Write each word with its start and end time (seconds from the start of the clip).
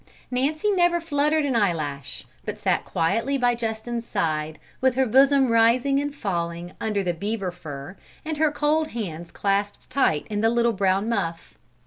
Nancy 0.31 0.71
never 0.71 0.99
fluttered 0.99 1.45
an 1.45 1.55
eyelash, 1.55 2.25
but 2.43 2.57
sat 2.57 2.85
quietly 2.85 3.37
by 3.37 3.53
Justin's 3.53 4.03
side 4.03 4.57
with 4.81 4.95
her 4.95 5.05
bosom 5.05 5.51
rising 5.51 5.99
and 6.01 6.15
falling 6.15 6.71
under 6.81 7.03
the 7.03 7.13
beaver 7.13 7.51
fur 7.51 7.95
and 8.25 8.37
her 8.37 8.51
cold 8.51 8.87
hands 8.93 9.29
clasped 9.29 9.91
tight 9.91 10.25
in 10.27 10.41
the 10.41 10.49
little 10.49 10.73
brown 10.73 11.07
muff. 11.07 11.55